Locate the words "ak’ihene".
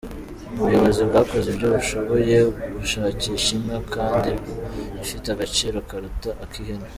6.45-6.87